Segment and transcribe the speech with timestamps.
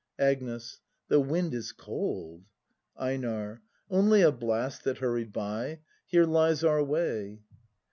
[0.17, 0.79] Agnes.
[1.09, 2.45] The wind is cold!
[2.99, 3.61] EiNAR.
[3.87, 5.81] Only a blast That hurried by.
[6.07, 7.41] Here lies our way.